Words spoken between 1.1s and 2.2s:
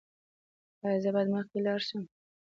باید مخکې لاړ شم؟